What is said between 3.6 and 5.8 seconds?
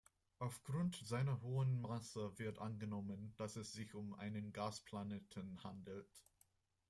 sich um einen Gasplaneten